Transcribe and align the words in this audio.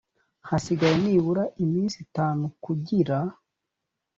hasigaye 0.49 0.95
nibura 1.03 1.43
iminsi 1.63 1.95
itanu 2.05 2.43
kugira 2.63 3.17